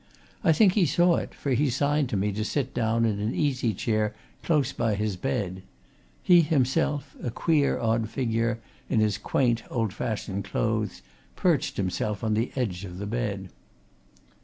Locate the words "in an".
3.05-3.35